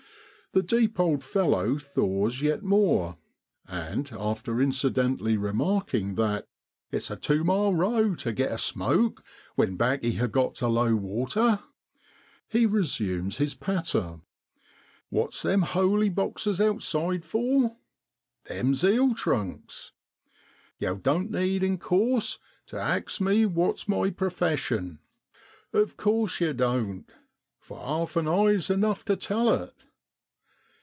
[0.53, 3.15] The deep old fellow thaws yet more,
[3.69, 6.45] and after incidentally remarking that
[6.91, 9.23] 'it's a tew mile row to get a smoke
[9.55, 11.59] when baccy ha' got to low water,'
[12.49, 14.19] he resumes his patter:
[14.63, 17.77] * What's them holey boxes outside for?
[18.43, 19.93] Them's eel trunks.
[20.79, 24.99] Yow doan't need, in course, to ax me what's my profession,
[25.71, 27.09] of course yer doan't,
[27.61, 29.85] for arf an eye's enough to tell it.